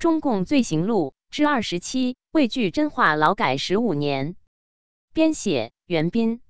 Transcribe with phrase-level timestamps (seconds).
[0.00, 4.34] 中共罪行录之二十七，畏惧真话劳改十五年。
[5.12, 6.40] 编写：袁斌。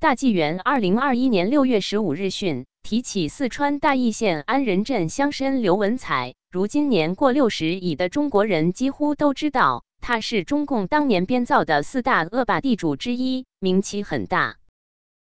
[0.00, 14.56] 大纪元二零二一年六月十五日讯，提起四川大邑县安仁镇乡绅刘文彩，如今年过六十已的中国人几乎都知道，他是中共当年编造的四大恶霸地主之一，名气很大。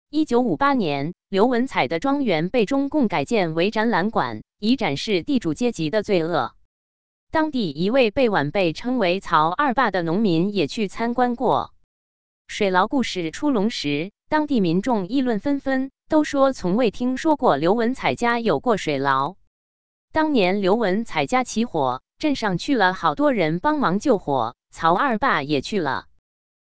[0.10, 6.54] 一九五八年，刘文彩的庄园被中共改建为展览馆，以展示地主阶级的罪恶。
[7.32, 11.76] 当地一位被晚辈称为“曹二爸”的农民也去参观过。
[12.48, 19.36] 水牢故事出笼时，当地民众议论纷纷，都说从未听说过刘文彩家有过水牢。
[20.12, 26.08] 当年刘文彩家起火，镇上去了好多人帮忙救火，曹二爸也去了。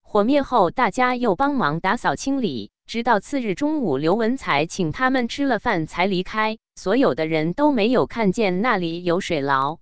[0.03, 2.73] 火灭后，大家又帮忙打扫清理。
[2.89, 6.59] 直到次日中午，刘文彩请他们吃了饭才离开。
[6.75, 9.79] 所有的人都没有看见那里有水牢。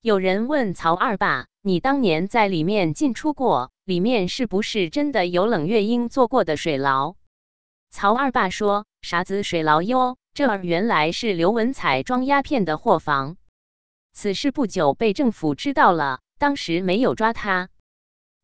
[0.00, 7.16] 有人问曹二爸：“你当年在里面进出过，里面是不是真的有冷月英做过的水牢？”
[7.90, 10.16] 曹二爸说：“啥子水牢哟？
[10.34, 13.38] 这儿原来是刘文彩装鸦片的货房。”
[14.14, 17.68] 此事不久被政府知道了，当时没有抓他。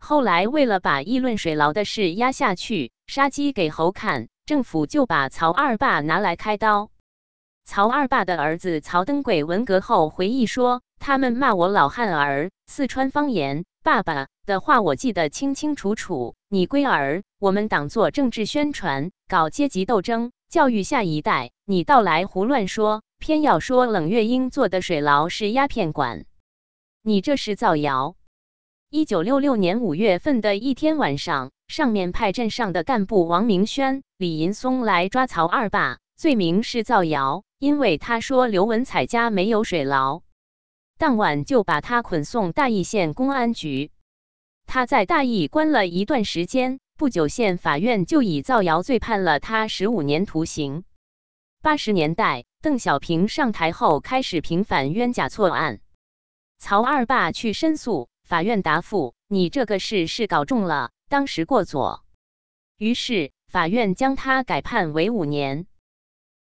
[0.01, 6.91] 后来为了把议论水牢的事压下去，杀鸡给猴看，政府就把曹二爸拿来开刀。
[7.65, 16.35] 曹二爸的儿子曹登贵文革后回忆说：“他们骂我老汉儿，四川方言，爸爸的话我记得清清楚楚。
[16.49, 26.27] 你龟儿，我们党做政治宣传，搞阶级斗争，教育下一代，你倒来胡乱说，偏要说冷月英做的水牢是鸦片馆，
[27.03, 28.15] 你这是造谣。”
[28.91, 40.23] 一九六六年五月份的一天晚上，上面派镇上的干部王明轩、李银松来抓曹二爸，罪名是造谣，因为他说刘文彩家没有水牢。
[40.97, 43.91] 当晚就把他捆送大邑县公安局。
[44.67, 50.85] 他在大邑关了一段时间，不久县法院就以造谣罪判了他十五年徒刑。
[51.61, 55.81] 八十年代，邓小平上台后开始平反冤假错案，
[56.59, 58.09] 曹二爸去申诉。
[58.23, 62.05] 法院答复：你这个事是搞重了，当时过左。
[62.79, 65.67] 于是法院将他改判为五年。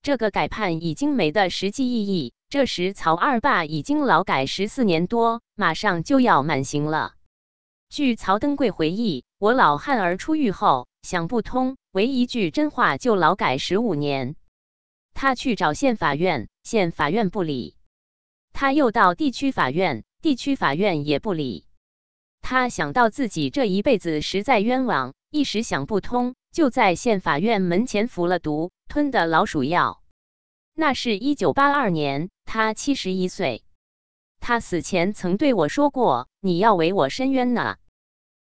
[0.05, 2.35] 这个改判已经没的实际意义。
[2.51, 7.15] 这时曹二爸已经劳改十四年多，马上就要满刑了。
[7.89, 14.37] 据曹登贵回忆，我老汉儿出狱后想不通，唯一句真话就劳改十五年。
[15.15, 17.75] 他去找县法院，县法院不理；
[18.53, 21.65] 他又到地区法院，地区法院也不理。
[22.43, 30.01] 他想到自己这一辈子实在冤枉，一时想不通，就在县法院门前服了毒，吞的老鼠药。
[30.75, 33.65] 那是一九八二年，他七十一岁。
[34.39, 37.79] 他死前曾对我说过：“你要为我伸冤呢。”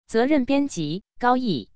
[0.09, 1.69] 责任编辑：高毅。